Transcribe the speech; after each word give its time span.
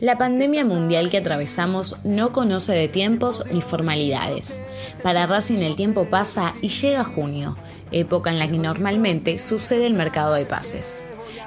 La 0.00 0.16
pandemia 0.16 0.64
mundial 0.64 1.10
que 1.10 1.18
atravesamos 1.18 1.96
no 2.04 2.30
conoce 2.30 2.72
de 2.72 2.86
tiempos 2.86 3.42
ni 3.50 3.60
formalidades. 3.60 4.62
Para 5.02 5.26
Racing 5.26 5.58
el 5.58 5.74
tiempo 5.74 6.08
pasa 6.08 6.54
y 6.62 6.68
llega 6.68 7.02
junio, 7.02 7.56
época 7.90 8.30
en 8.30 8.38
la 8.38 8.46
que 8.46 8.58
normalmente 8.58 9.38
sucede 9.38 9.86
el 9.86 9.94
mercado 9.94 10.34
de 10.34 10.46
pases. 10.46 11.02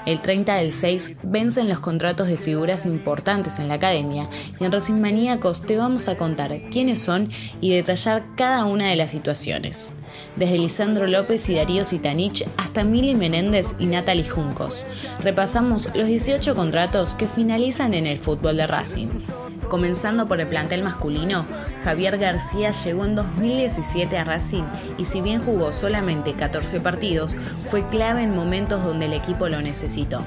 El 0.06 0.22
30 0.22 0.56
del 0.56 0.72
6 0.72 1.18
vencen 1.24 1.70
los 1.70 1.80
contratos 1.80 2.28
de 2.28 2.38
figuras 2.38 2.86
importantes 2.86 3.60
en 3.60 3.68
la 3.68 3.76
academia 3.76 4.28
y 4.60 4.66
en 4.66 4.72
Racing 4.72 5.00
Maníacos 5.00 5.62
te 5.62 5.78
vamos 5.78 6.08
a 6.08 6.18
contar 6.18 6.60
quiénes 6.72 7.00
son 7.00 7.30
y 7.60 7.74
detallar 7.74 8.26
cada 8.36 8.66
una 8.66 8.88
de 8.88 8.96
las 8.96 9.12
situaciones. 9.12 9.94
Desde 10.36 10.58
Lisandro 10.58 11.08
López 11.08 11.48
y 11.50 11.56
Darío 11.56 11.86
Sitanich 11.86 12.46
hasta 12.58 12.84
Mili 12.84 13.16
Menéndez 13.16 13.76
y 13.80 13.86
Natalie 13.86 14.28
Juncos. 14.28 14.86
Repasamos 15.22 15.90
los 15.94 16.08
18 16.08 16.56
contratos 16.56 17.16
que 17.16 17.28
finalizan 17.28 17.94
en 17.94 18.08
el 18.08 18.18
fútbol 18.18 18.58
de 18.58 18.68
Racing. 18.68 19.10
Comenzando 19.72 20.28
por 20.28 20.42
el 20.42 20.50
plantel 20.50 20.84
masculino, 20.84 21.46
Javier 21.86 22.18
García 22.18 22.72
llegó 22.72 23.06
en 23.06 23.16
2017 23.16 24.18
a 24.18 24.26
Racing 24.26 24.66
y 24.98 25.06
si 25.06 25.22
bien 25.22 25.42
jugó 25.42 25.72
solamente 25.72 26.34
14 26.34 26.82
partidos, 26.82 27.38
fue 27.64 27.88
clave 27.88 28.22
en 28.22 28.36
momentos 28.36 28.84
donde 28.84 29.06
el 29.06 29.14
equipo 29.14 29.48
lo 29.48 29.62
necesitó. 29.62 30.26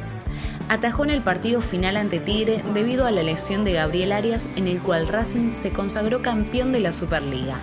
Atajó 0.70 1.04
en 1.04 1.10
el 1.10 1.22
partido 1.22 1.60
final 1.60 1.98
ante 1.98 2.20
Tigre 2.20 2.64
debido 2.72 3.04
a 3.04 3.10
la 3.10 3.22
lesión 3.22 3.64
de 3.64 3.74
Gabriel 3.74 4.12
Arias 4.12 4.48
en 4.56 4.66
el 4.66 4.80
cual 4.80 5.08
Racing 5.08 5.52
se 5.52 5.72
consagró 5.72 6.22
campeón 6.22 6.72
de 6.72 6.80
la 6.80 6.92
Superliga. 6.92 7.60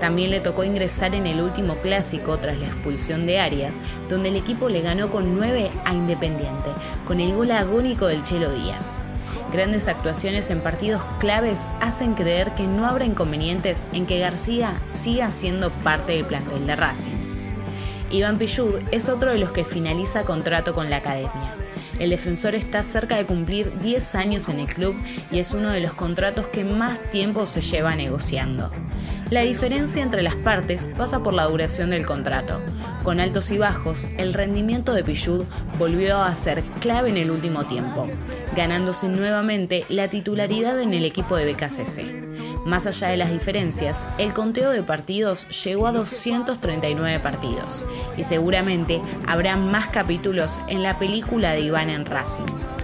También 0.00 0.30
le 0.30 0.40
tocó 0.40 0.64
ingresar 0.64 1.14
en 1.14 1.26
el 1.26 1.42
último 1.42 1.76
clásico 1.82 2.38
tras 2.38 2.58
la 2.58 2.68
expulsión 2.68 3.26
de 3.26 3.38
Arias, 3.38 3.78
donde 4.08 4.30
el 4.30 4.36
equipo 4.36 4.70
le 4.70 4.80
ganó 4.80 5.10
con 5.10 5.36
9 5.36 5.72
a 5.84 5.92
Independiente, 5.92 6.70
con 7.04 7.20
el 7.20 7.34
gol 7.34 7.50
agónico 7.50 8.06
del 8.06 8.22
Chelo 8.22 8.50
Díaz. 8.50 8.98
Grandes 9.52 9.88
actuaciones 9.88 10.50
en 10.50 10.60
partidos 10.60 11.02
claves 11.18 11.66
hacen 11.80 12.14
creer 12.14 12.54
que 12.54 12.66
no 12.66 12.86
habrá 12.86 13.04
inconvenientes 13.04 13.86
en 13.92 14.06
que 14.06 14.18
García 14.18 14.80
siga 14.84 15.30
siendo 15.30 15.70
parte 15.70 16.12
del 16.12 16.26
plantel 16.26 16.66
de 16.66 16.76
Racing. 16.76 17.38
Iván 18.10 18.38
Pillud 18.38 18.80
es 18.90 19.08
otro 19.08 19.32
de 19.32 19.38
los 19.38 19.52
que 19.52 19.64
finaliza 19.64 20.24
contrato 20.24 20.74
con 20.74 20.88
la 20.90 20.96
academia. 20.96 21.56
El 21.98 22.10
defensor 22.10 22.54
está 22.54 22.82
cerca 22.82 23.16
de 23.16 23.26
cumplir 23.26 23.78
10 23.80 24.14
años 24.14 24.48
en 24.48 24.60
el 24.60 24.72
club 24.72 24.94
y 25.30 25.40
es 25.40 25.52
uno 25.52 25.70
de 25.70 25.80
los 25.80 25.94
contratos 25.94 26.46
que 26.46 26.64
más 26.64 27.00
tiempo 27.10 27.46
se 27.46 27.60
lleva 27.60 27.96
negociando. 27.96 28.70
La 29.30 29.42
diferencia 29.42 30.02
entre 30.02 30.22
las 30.22 30.36
partes 30.36 30.88
pasa 30.96 31.22
por 31.22 31.34
la 31.34 31.44
duración 31.44 31.90
del 31.90 32.06
contrato. 32.06 32.60
Con 33.02 33.20
altos 33.20 33.50
y 33.50 33.58
bajos, 33.58 34.06
el 34.16 34.32
rendimiento 34.32 34.94
de 34.94 35.04
Pillud 35.04 35.44
volvió 35.78 36.22
a 36.22 36.34
ser 36.34 36.64
clave 36.80 37.10
en 37.10 37.18
el 37.18 37.30
último 37.30 37.66
tiempo, 37.66 38.06
ganándose 38.56 39.08
nuevamente 39.08 39.84
la 39.88 40.08
titularidad 40.08 40.80
en 40.80 40.94
el 40.94 41.04
equipo 41.04 41.36
de 41.36 41.52
BKCC. 41.52 42.66
Más 42.66 42.86
allá 42.86 43.08
de 43.08 43.16
las 43.16 43.30
diferencias, 43.30 44.06
el 44.18 44.32
conteo 44.32 44.70
de 44.70 44.82
partidos 44.82 45.48
llegó 45.64 45.86
a 45.86 45.92
239 45.92 47.20
partidos 47.20 47.84
y 48.16 48.24
seguramente 48.24 49.00
habrá 49.26 49.56
más 49.56 49.88
capítulos 49.88 50.60
en 50.68 50.82
la 50.82 50.98
película 50.98 51.52
de 51.52 51.60
Iván 51.60 51.90
en 51.90 52.04
Racing. 52.04 52.77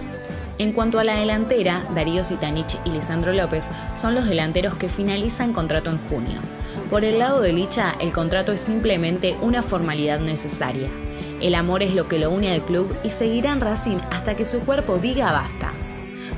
En 0.57 0.71
cuanto 0.71 0.99
a 0.99 1.03
la 1.03 1.17
delantera, 1.17 1.85
Darío 1.93 2.23
Sitanich 2.23 2.79
y 2.85 2.91
Lisandro 2.91 3.33
López 3.33 3.69
son 3.93 4.15
los 4.15 4.29
delanteros 4.29 4.75
que 4.75 4.87
finalizan 4.87 5.51
contrato 5.51 5.89
en 5.89 5.97
junio. 5.97 6.39
Por 6.89 7.03
el 7.03 7.19
lado 7.19 7.41
de 7.41 7.51
Licha, 7.51 7.93
el 7.99 8.13
contrato 8.13 8.53
es 8.53 8.61
simplemente 8.61 9.37
una 9.41 9.61
formalidad 9.61 10.21
necesaria. 10.21 10.89
El 11.41 11.55
amor 11.55 11.83
es 11.83 11.93
lo 11.93 12.07
que 12.07 12.19
lo 12.19 12.29
une 12.29 12.53
al 12.53 12.63
club 12.63 12.95
y 13.03 13.09
seguirá 13.09 13.51
en 13.51 13.59
Racing 13.59 13.97
hasta 14.11 14.37
que 14.37 14.45
su 14.45 14.61
cuerpo 14.61 14.97
diga 14.97 15.33
basta. 15.33 15.73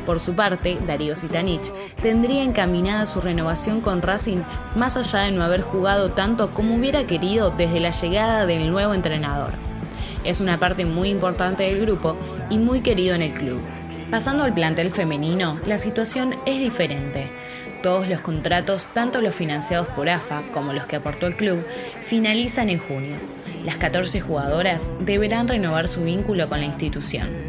Por 0.03 0.19
su 0.19 0.33
parte, 0.33 0.79
Darío 0.87 1.15
Sitanich 1.15 1.71
tendría 2.01 2.41
encaminada 2.41 3.05
su 3.05 3.21
renovación 3.21 3.81
con 3.81 4.01
Racing 4.01 4.39
más 4.75 4.97
allá 4.97 5.19
de 5.19 5.31
no 5.31 5.43
haber 5.43 5.61
jugado 5.61 6.11
tanto 6.11 6.55
como 6.55 6.73
hubiera 6.73 7.05
querido 7.05 7.51
desde 7.51 7.79
la 7.79 7.91
llegada 7.91 8.47
del 8.47 8.71
nuevo 8.71 8.95
entrenador. 8.95 9.53
Es 10.23 10.39
una 10.39 10.59
parte 10.59 10.85
muy 10.85 11.09
importante 11.09 11.63
del 11.63 11.81
grupo 11.81 12.17
y 12.49 12.57
muy 12.57 12.81
querido 12.81 13.13
en 13.13 13.21
el 13.21 13.31
club. 13.31 13.61
Pasando 14.11 14.45
al 14.45 14.53
plantel 14.53 14.89
femenino, 14.89 15.59
la 15.65 15.77
situación 15.77 16.33
es 16.45 16.59
diferente. 16.59 17.29
Todos 17.83 18.07
los 18.07 18.21
contratos, 18.21 18.85
tanto 18.93 19.21
los 19.21 19.35
financiados 19.35 19.87
por 19.89 20.07
AFA 20.07 20.43
como 20.53 20.71
los 20.71 20.85
que 20.85 20.95
aportó 20.95 21.27
el 21.27 21.35
club, 21.35 21.65
finalizan 21.99 22.69
en 22.69 22.79
junio. 22.79 23.17
Las 23.65 23.75
14 23.75 24.21
jugadoras 24.21 24.91
deberán 25.01 25.49
renovar 25.49 25.89
su 25.89 26.05
vínculo 26.05 26.47
con 26.47 26.61
la 26.61 26.65
institución. 26.65 27.46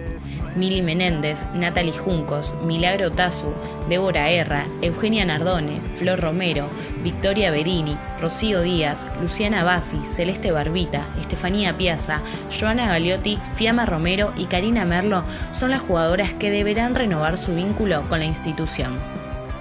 Mili 0.59 0.83
Menéndez, 0.83 1.47
Natalie 1.55 1.93
Juncos, 1.93 2.55
Milagro 2.65 3.13
Tazu, 3.13 3.55
Débora 3.89 4.31
Erra, 4.31 4.67
Eugenia 4.83 5.25
Nardone, 5.25 5.81
Flor 5.95 6.21
Romero, 6.21 6.69
Victoria 7.05 7.53
Berini, 7.53 7.97
Rocío 8.21 8.63
Díaz, 8.63 9.07
Luciana 9.23 9.63
Bassi, 9.63 10.05
Celeste 10.05 10.51
Barbita, 10.51 11.07
Estefanía 11.21 11.77
Piazza, 11.77 12.21
Joana 12.51 12.89
Galiotti, 12.89 13.39
Fiamma 13.55 13.87
Romero 13.87 14.33
y 14.37 14.47
Karina 14.47 14.85
Merlo 14.85 15.23
son 15.53 15.71
las 15.71 15.81
jugadoras 15.81 16.35
que 16.35 16.51
deberán 16.51 16.97
renovar 16.97 17.39
su 17.39 17.55
vínculo 17.55 18.09
con 18.09 18.19
la 18.19 18.27
institución. 18.27 18.99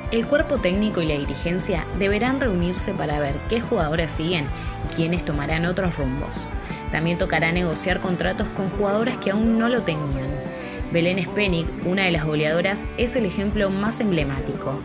El 0.10 0.26
cuerpo 0.26 0.58
técnico 0.58 1.02
y 1.02 1.06
la 1.06 1.16
dirigencia 1.16 1.86
deberán 2.00 2.40
reunirse 2.40 2.94
para 2.94 3.20
ver 3.20 3.36
qué 3.50 3.60
jugadoras 3.60 4.10
siguen 4.10 4.48
y 4.90 4.96
quiénes 4.96 5.26
tomarán 5.26 5.66
otros 5.66 5.98
rumbos. 5.98 6.48
También 6.92 7.18
tocará 7.18 7.52
negociar 7.52 8.00
contratos 8.00 8.48
con 8.50 8.70
jugadoras 8.70 9.18
que 9.18 9.32
aún 9.32 9.60
no 9.60 9.68
lo 9.68 9.84
tenían. 9.84 10.27
Belén 10.92 11.22
Spenik, 11.22 11.68
una 11.86 12.04
de 12.04 12.12
las 12.12 12.26
goleadoras, 12.26 12.88
es 12.98 13.16
el 13.16 13.26
ejemplo 13.26 13.70
más 13.70 14.00
emblemático. 14.00 14.82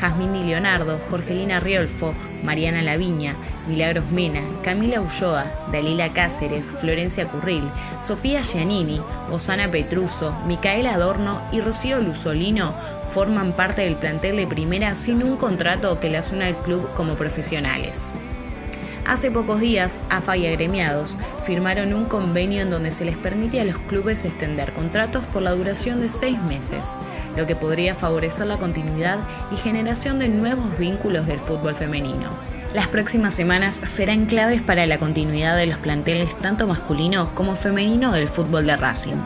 Jazmín 0.00 0.46
Leonardo, 0.46 0.98
Jorgelina 1.10 1.60
Riolfo, 1.60 2.14
Mariana 2.42 2.82
Laviña, 2.82 3.36
Milagros 3.66 4.10
Mena, 4.10 4.42
Camila 4.62 5.00
Ulloa, 5.00 5.68
Dalila 5.72 6.12
Cáceres, 6.12 6.70
Florencia 6.70 7.28
Curril, 7.28 7.70
Sofía 8.00 8.42
Giannini, 8.42 9.00
Osana 9.30 9.70
Petruso, 9.70 10.34
Micaela 10.46 10.94
Adorno 10.94 11.42
y 11.52 11.60
Rocío 11.60 12.00
Luzolino 12.00 12.74
forman 13.08 13.54
parte 13.54 13.82
del 13.82 13.96
plantel 13.96 14.36
de 14.36 14.46
primera 14.46 14.94
sin 14.94 15.22
un 15.22 15.36
contrato 15.36 15.98
que 16.00 16.10
las 16.10 16.32
una 16.32 16.46
al 16.46 16.62
club 16.62 16.92
como 16.94 17.16
profesionales. 17.16 18.14
Hace 19.08 19.30
pocos 19.30 19.58
días, 19.58 20.02
AFA 20.10 20.36
y 20.36 20.46
agremiados 20.46 21.16
firmaron 21.42 21.94
un 21.94 22.04
convenio 22.04 22.60
en 22.60 22.68
donde 22.68 22.92
se 22.92 23.06
les 23.06 23.16
permite 23.16 23.58
a 23.58 23.64
los 23.64 23.78
clubes 23.78 24.26
extender 24.26 24.74
contratos 24.74 25.24
por 25.24 25.40
la 25.40 25.52
duración 25.52 25.98
de 26.00 26.10
seis 26.10 26.38
meses, 26.42 26.98
lo 27.34 27.46
que 27.46 27.56
podría 27.56 27.94
favorecer 27.94 28.46
la 28.46 28.58
continuidad 28.58 29.18
y 29.50 29.56
generación 29.56 30.18
de 30.18 30.28
nuevos 30.28 30.76
vínculos 30.76 31.26
del 31.26 31.38
fútbol 31.38 31.74
femenino. 31.74 32.28
Las 32.74 32.88
próximas 32.88 33.32
semanas 33.32 33.76
serán 33.82 34.26
claves 34.26 34.60
para 34.60 34.86
la 34.86 34.98
continuidad 34.98 35.56
de 35.56 35.68
los 35.68 35.78
planteles 35.78 36.36
tanto 36.36 36.66
masculino 36.66 37.34
como 37.34 37.56
femenino 37.56 38.12
del 38.12 38.28
fútbol 38.28 38.66
de 38.66 38.76
Racing. 38.76 39.16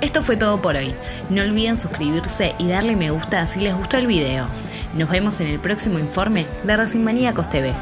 Esto 0.00 0.22
fue 0.22 0.36
todo 0.36 0.60
por 0.60 0.74
hoy. 0.74 0.92
No 1.30 1.42
olviden 1.42 1.76
suscribirse 1.76 2.56
y 2.58 2.66
darle 2.66 2.96
me 2.96 3.12
gusta 3.12 3.46
si 3.46 3.60
les 3.60 3.76
gustó 3.76 3.96
el 3.96 4.08
video. 4.08 4.48
Nos 4.92 5.08
vemos 5.08 5.38
en 5.38 5.46
el 5.46 5.60
próximo 5.60 6.00
informe 6.00 6.48
de 6.64 6.76
Racing 6.76 7.04
Maníacos 7.04 7.48
TV. 7.48 7.72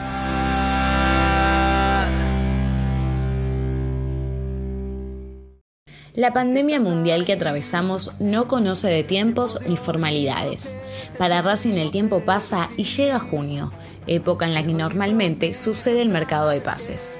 La 6.15 6.35
pandemia 6.35 6.79
mundial 6.79 7.25
que 7.25 7.33
atravesamos 7.33 8.13
no 8.21 8.47
conoce 8.47 8.87
de 8.87 9.03
tiempos 9.03 9.59
ni 9.67 9.79
formalidades. 9.79 10.77
Para 11.17 11.41
Racing 11.41 11.79
el 11.79 11.91
tiempo 11.91 12.23
pasa 12.23 12.69
y 12.77 12.85
llega 12.85 13.19
junio, 13.19 13.73
época 14.07 14.45
en 14.45 14.53
la 14.53 14.63
que 14.63 14.75
normalmente 14.75 15.55
sucede 15.55 16.03
el 16.03 16.11
mercado 16.11 16.51
de 16.51 16.61
pases. 16.61 17.19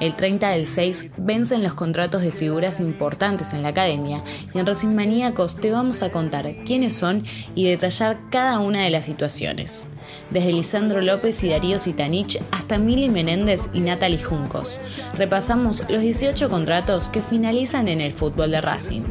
El 0.00 0.14
30 0.16 0.50
del 0.50 0.66
6 0.66 1.10
vencen 1.16 1.62
los 1.62 1.74
contratos 1.74 2.22
de 2.22 2.32
figuras 2.32 2.80
importantes 2.80 3.52
en 3.52 3.62
la 3.62 3.68
academia 3.68 4.22
y 4.54 4.58
en 4.58 4.66
Racing 4.66 4.94
Maníacos 4.94 5.56
te 5.56 5.70
vamos 5.70 6.02
a 6.02 6.10
contar 6.10 6.54
quiénes 6.64 6.94
son 6.94 7.24
y 7.54 7.68
detallar 7.68 8.18
cada 8.30 8.58
una 8.58 8.82
de 8.82 8.90
las 8.90 9.04
situaciones 9.04 9.88
desde 10.30 10.52
Lisandro 10.52 11.00
López 11.00 11.42
y 11.44 11.50
Darío 11.50 11.78
Sitanich 11.78 12.38
hasta 12.50 12.78
Mili 12.78 13.08
Menéndez 13.08 13.70
y 13.72 13.80
Natalie 13.80 14.22
Juncos. 14.22 14.80
Repasamos 15.14 15.82
los 15.88 16.02
18 16.02 16.48
contratos 16.48 17.08
que 17.08 17.22
finalizan 17.22 17.88
en 17.88 18.00
el 18.00 18.12
fútbol 18.12 18.50
de 18.50 18.60
Racing. 18.60 19.02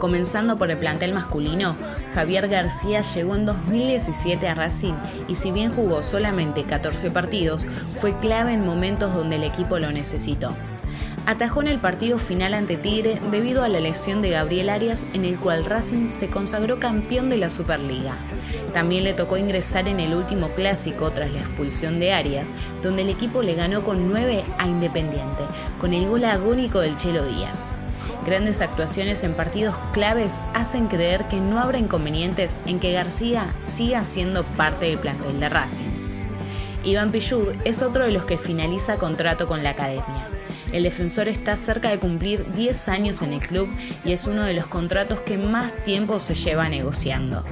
Comenzando 0.00 0.56
por 0.56 0.70
el 0.70 0.78
plantel 0.78 1.12
masculino, 1.12 1.76
Javier 2.14 2.48
García 2.48 3.02
llegó 3.02 3.36
en 3.36 3.44
2017 3.44 4.48
a 4.48 4.54
Racing 4.54 4.94
y 5.28 5.36
si 5.36 5.52
bien 5.52 5.74
jugó 5.74 6.02
solamente 6.02 6.64
14 6.64 7.10
partidos, 7.10 7.66
fue 7.96 8.18
clave 8.18 8.54
en 8.54 8.64
momentos 8.64 9.14
donde 9.14 9.36
el 9.36 9.44
equipo 9.44 9.78
lo 9.78 9.92
necesitó 9.92 10.56
atajó 11.30 11.62
en 11.62 11.68
el 11.68 11.78
partido 11.78 12.18
final 12.18 12.54
ante 12.54 12.76
Tigre 12.76 13.20
debido 13.30 13.62
a 13.62 13.68
la 13.68 13.78
lesión 13.78 14.20
de 14.20 14.30
Gabriel 14.30 14.68
Arias 14.68 15.06
en 15.14 15.24
el 15.24 15.38
cual 15.38 15.64
Racing 15.64 16.08
se 16.08 16.28
consagró 16.28 16.80
campeón 16.80 17.30
de 17.30 17.36
la 17.36 17.50
Superliga. 17.50 18.16
También 18.74 19.04
le 19.04 19.14
tocó 19.14 19.36
ingresar 19.36 19.86
en 19.86 20.00
el 20.00 20.12
último 20.12 20.50
clásico 20.54 21.12
tras 21.12 21.30
la 21.30 21.38
expulsión 21.38 22.00
de 22.00 22.12
Arias, 22.12 22.50
donde 22.82 23.02
el 23.02 23.10
equipo 23.10 23.42
le 23.42 23.54
ganó 23.54 23.84
con 23.84 24.08
9 24.08 24.44
a 24.58 24.66
Independiente, 24.66 25.44
con 25.78 25.94
el 25.94 26.08
gol 26.08 26.24
agónico 26.24 26.80
del 26.80 26.96
Chelo 26.96 27.24
Díaz. 27.24 27.74
grandes 28.26 28.60
actuaciones 28.60 29.22
en 29.22 29.34
partidos 29.34 29.76
claves 29.92 30.40
hacen 30.52 30.88
creer 30.88 31.28
que 31.28 31.40
no 31.40 31.60
habrá 31.60 31.78
inconvenientes 31.78 32.60
en 32.66 32.80
que 32.80 32.92
García 32.92 33.54
siga 33.58 34.02
siendo 34.02 34.42
parte 34.44 34.86
del 34.86 34.98
plantel 34.98 35.38
de 35.38 35.48
Racing. 35.48 35.90
Iván 36.82 37.12
Pillud 37.12 37.54
es 37.64 37.82
otro 37.82 38.04
de 38.04 38.10
los 38.10 38.24
que 38.24 38.36
finaliza 38.36 38.96
contrato 38.96 39.46
con 39.46 39.62
la 39.62 39.70
academia. 39.70 40.28
El 40.72 40.84
defensor 40.84 41.28
está 41.28 41.56
cerca 41.56 41.90
de 41.90 41.98
cumplir 41.98 42.52
10 42.52 42.88
años 42.88 43.22
en 43.22 43.32
el 43.32 43.40
club 43.40 43.68
y 44.04 44.12
es 44.12 44.26
uno 44.26 44.44
de 44.44 44.54
los 44.54 44.66
contratos 44.66 45.20
que 45.20 45.36
más 45.36 45.74
tiempo 45.84 46.20
se 46.20 46.34
lleva 46.34 46.68
negociando. 46.68 47.44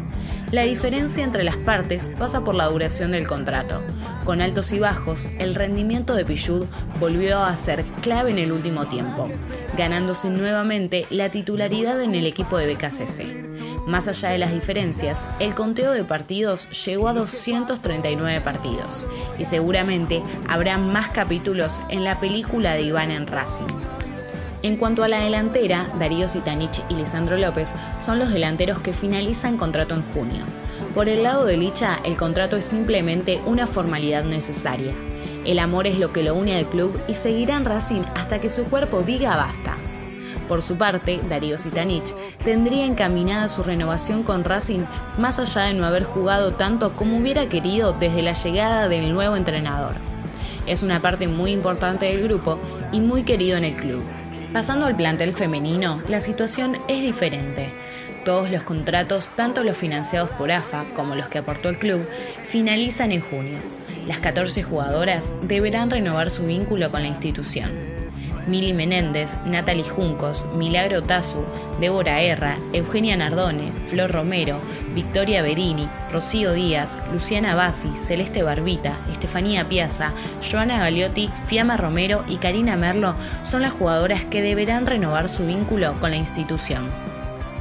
La 0.51 0.63
diferencia 0.63 1.25
entre 1.25 1.45
las 1.45 1.57
partes 1.57 2.11
pasa 2.19 2.43
por 2.43 2.55
la 2.55 2.67
duración 2.67 3.13
del 3.13 3.27
contrato. 3.27 3.83
Con 4.25 4.41
altos 4.41 4.73
y 4.73 4.79
bajos, 4.79 5.29
el 5.39 5.55
rendimiento 5.55 6.15
de 6.15 6.25
Pillud 6.25 6.67
volvió 6.99 7.41
a 7.41 7.55
ser 7.57 7.85
clave 8.01 8.31
en 8.31 8.39
el 8.39 8.53
último 8.53 8.89
tiempo, 8.89 9.29
ganándose 9.77 10.31
nuevamente 10.31 11.07
la 11.11 11.31
titularidad 11.31 12.01
en 12.03 12.15
el 12.15 12.27
equipo 12.27 12.57
de 12.57 12.75
BKCC. 12.75 13.49
Más 13.87 14.09
allá 14.09 14.31
de 14.31 14.39
las 14.39 14.53
diferencias, 14.53 15.27
el 15.41 15.55
conteo 15.55 15.93
de 15.93 16.05
partidos 16.05 16.69
llegó 16.85 17.09
a 17.09 17.15
239 17.15 18.41
partidos 18.43 19.07
y 19.39 19.45
seguramente 19.45 20.23
habrá 20.47 20.79
más 20.79 21.09
capítulos 21.11 21.81
en 21.89 22.05
la 22.05 22.21
película 22.21 22.75
de 22.75 22.83
Iván 22.83 23.11
en 23.11 23.27
Racing. 23.27 23.98
En 24.69 24.77
cuanto 24.77 25.03
a 25.03 25.09
la 25.09 25.21
delantera, 25.21 25.91
Darío 25.99 26.29
Sitanich 26.29 26.83
y 26.91 26.95
Lisandro 26.95 27.39
López 27.39 27.73
son 27.99 28.19
los 28.19 28.35
delanteros 28.35 28.81
que 28.81 28.93
finalizan 28.93 29.57
contrato 29.57 29.95
en 29.95 30.03
junio. 30.13 30.45
Por 30.93 31.09
el 31.09 31.23
lado 31.23 31.47
de 31.47 31.57
Licha, 31.57 31.97
el 32.05 32.19
contrato 32.19 32.55
es 32.55 32.67
simplemente 32.67 33.41
una 33.47 33.67
formalidad 33.67 34.25
necesaria. 34.25 34.93
El 35.47 35.59
amor 35.59 35.87
es 35.87 35.99
lo 35.99 36.13
que 36.13 36.23
lo 36.23 36.35
une 36.35 36.55
al 36.55 36.69
club 36.69 37.01
y 37.09 37.15
seguirá 37.15 37.57
en 37.57 37.65
Racing 37.65 38.03
hasta 38.15 38.43
que 38.43 38.51
su 38.51 38.65
cuerpo 38.65 39.01
diga 39.01 39.37
basta. 39.37 39.75
Por 40.49 40.61
su 40.61 40.77
parte, 40.77 41.19
Darío 41.27 41.57
Sitanich 41.57 42.15
tendría 42.45 42.85
encaminada 42.85 43.49
su 43.49 43.63
renovación 43.63 44.23
con 44.23 44.45
Racing 44.45 44.85
más 45.17 45.39
allá 45.39 45.63
de 45.63 45.73
no 45.73 45.87
haber 45.87 46.05
jugado 46.05 46.53
tanto 46.53 46.93
como 46.93 47.17
hubiera 47.17 47.49
querido 47.49 47.95
desde 47.95 48.21
la 48.21 48.35
llegada 48.35 48.91
del 48.91 49.15
nuevo 49.15 49.35
entrenador. 49.35 49.95
Es 50.67 50.83
una 50.83 51.01
parte 51.01 51.27
muy 51.27 51.53
importante 51.53 52.05
del 52.05 52.23
grupo 52.23 52.59
y 52.93 53.01
muy 53.01 53.23
querido 53.23 53.57
en 53.57 53.65
el 53.65 53.73
club. 53.73 54.18
Pasando 54.53 54.87
al 54.87 54.97
plantel 54.97 55.35
femenino, 55.35 56.03
la 56.09 56.21
situación 56.21 56.79
es 56.89 57.03
diferente. 57.03 57.71
Todos 58.25 58.51
los 58.51 58.63
contratos, 58.63 59.29
tanto 59.37 59.63
los 59.63 59.77
financiados 59.77 60.31
por 60.31 60.51
AFA 60.51 60.87
como 60.95 61.15
los 61.15 61.29
que 61.29 61.39
aportó 61.39 61.69
el 61.69 61.79
club, 61.79 62.09
finalizan 62.45 63.13
en 63.13 63.21
junio. 63.21 63.59
Las 64.07 64.21
14 64.21 64.63
jugadoras 64.63 65.35
deberán 65.43 65.91
renovar 65.91 66.31
su 66.31 66.47
vínculo 66.47 66.91
con 66.91 67.03
la 67.03 67.09
institución. 67.09 67.98
Mili 68.49 68.73
Menéndez, 68.73 69.37
Natalie 69.45 69.85
Juncos, 69.85 70.47
Milagro 70.57 71.03
Tazu, 71.03 71.45
Débora 71.81 72.23
Erra, 72.23 72.59
Eugenia 72.73 73.17
Nardone, 73.17 73.73
Flor 73.87 74.11
Romero, 74.11 74.61
Victoria 74.95 75.43
Berini, 75.43 75.89
Rocío 76.11 76.53
Díaz, 76.53 76.99
Luciana 77.13 77.55
Bassi, 77.55 77.95
Celeste 77.95 78.43
Barbita, 78.43 78.99
Estefanía 79.13 79.69
Piazza, 79.69 80.13
Joana 80.41 80.79
Galiotti, 80.79 81.31
Fiamma 81.45 81.77
Romero 81.77 82.25
y 82.27 82.39
Karina 82.39 82.77
Merlo 82.77 83.15
son 83.43 83.63
las 83.63 83.73
jugadoras 83.73 84.25
que 84.25 84.41
deberán 84.41 84.87
renovar 84.87 85.29
su 85.29 85.47
vínculo 85.47 86.01
con 86.01 86.11
la 86.11 86.17
institución. 86.17 86.91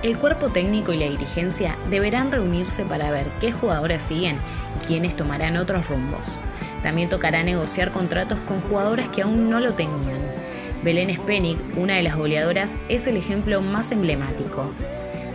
El 0.03 0.17
cuerpo 0.19 0.49
técnico 0.49 0.93
y 0.93 0.97
la 0.97 1.09
dirigencia 1.09 1.75
deberán 1.89 2.31
reunirse 2.31 2.85
para 2.85 3.09
ver 3.09 3.27
qué 3.41 3.51
jugadoras 3.51 4.03
siguen 4.03 4.39
y 4.79 4.85
quiénes 4.85 5.15
tomarán 5.15 5.57
otros 5.57 5.89
rumbos. 5.89 6.39
También 6.83 7.09
tocará 7.09 7.43
negociar 7.43 7.91
contratos 7.91 8.39
con 8.41 8.61
jugadoras 8.61 9.09
que 9.09 9.23
aún 9.23 9.49
no 9.49 9.59
lo 9.59 9.73
tenían. 9.73 10.16
Belén 10.83 11.13
Spenik, 11.13 11.57
una 11.75 11.95
de 11.95 12.03
las 12.03 12.15
goleadoras, 12.15 12.79
es 12.89 13.07
el 13.07 13.17
ejemplo 13.17 13.61
más 13.61 13.91
emblemático. 13.91 14.71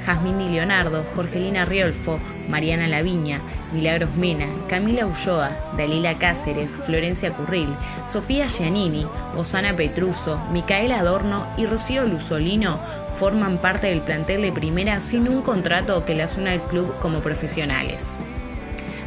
Jazmín 0.04 0.52
Leonardo, 0.52 1.04
Jorgelina 1.14 1.64
Riolfo, 1.64 2.18
Mariana 2.48 2.88
Laviña, 2.88 3.40
Milagros 3.72 4.14
Mena, 4.16 4.46
Camila 4.68 5.06
Ulloa, 5.06 5.74
Dalila 5.76 6.18
Cáceres, 6.18 6.76
Florencia 6.76 7.32
Curril, 7.32 7.74
Sofía 8.04 8.48
Giannini, 8.48 9.06
Osana 9.36 9.76
Petruso, 9.76 10.40
Micaela 10.52 11.00
Adorno 11.00 11.46
y 11.56 11.66
Rocío 11.66 12.06
Luzolino 12.06 12.80
forman 13.14 13.58
parte 13.58 13.88
del 13.88 14.02
plantel 14.02 14.42
de 14.42 14.52
primera 14.52 15.00
sin 15.00 15.28
un 15.28 15.42
contrato 15.42 16.04
que 16.04 16.14
las 16.14 16.36
una 16.36 16.52
al 16.52 16.66
club 16.66 16.98
como 16.98 17.20
profesionales. 17.20 18.20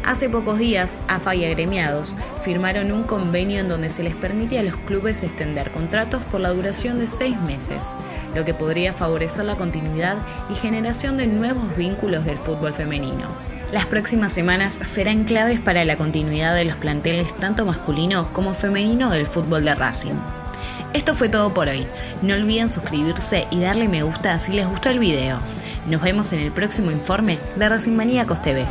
Hace 0.06 0.30
pocos 0.30 0.60
días, 0.60 1.00
AFA 1.08 1.34
y 1.34 1.46
agremiados 1.46 2.16
firmaron 2.44 2.92
un 2.92 3.04
convenio 3.06 3.60
en 3.60 3.68
donde 3.68 3.90
se 3.90 4.04
les 4.04 4.16
permite 4.16 4.60
a 4.60 4.64
los 4.64 4.78
clubes 4.78 5.24
extender 5.24 5.72
contratos 5.72 6.24
por 6.26 6.42
la 6.42 6.52
duración 6.52 7.00
de 7.00 7.08
seis 7.08 7.42
meses, 7.42 7.96
lo 8.36 8.46
que 8.46 8.54
podría 8.54 8.94
favorecer 8.94 9.46
la 9.46 9.58
continuidad 9.58 10.18
y 10.48 10.54
generación 10.54 11.18
de 11.18 11.26
nuevos 11.26 11.76
vínculos 11.76 12.24
del 12.24 12.38
fútbol 12.38 12.72
femenino. 12.72 13.30
Las 13.72 13.88
próximas 13.88 14.32
semanas 14.32 14.74
serán 14.74 15.24
claves 15.24 15.60
para 15.60 15.84
la 15.86 15.98
continuidad 15.98 16.54
de 16.54 16.66
los 16.66 16.76
planteles 16.76 17.34
tanto 17.34 17.66
masculino 17.66 18.32
como 18.32 18.54
femenino 18.54 19.10
del 19.10 19.26
fútbol 19.26 19.66
de 19.66 19.74
Racing. 19.74 20.14
Esto 20.94 21.16
fue 21.16 21.30
todo 21.30 21.52
por 21.52 21.68
hoy. 21.68 21.88
No 22.22 22.36
olviden 22.36 22.70
suscribirse 22.70 23.48
y 23.50 23.60
darle 23.60 23.90
me 23.90 24.04
gusta 24.04 24.38
si 24.38 24.54
les 24.54 24.68
gustó 24.68 24.92
el 24.92 25.00
video. 25.00 25.40
Nos 25.88 26.04
vemos 26.04 26.32
en 26.32 26.42
el 26.42 26.52
próximo 26.52 26.92
informe 26.92 27.40
de 27.56 27.68
Racing 27.68 27.94
Maníacos 27.94 28.40
TV. 28.44 28.68